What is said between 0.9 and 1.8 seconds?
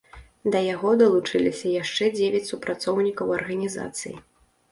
далучыліся